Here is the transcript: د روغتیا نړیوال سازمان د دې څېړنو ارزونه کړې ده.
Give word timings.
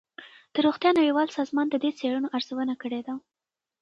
د 0.53 0.55
روغتیا 0.65 0.91
نړیوال 0.99 1.27
سازمان 1.37 1.67
د 1.69 1.75
دې 1.83 1.91
څېړنو 1.99 2.27
ارزونه 2.37 2.73
کړې 2.81 3.01
ده. 3.07 3.13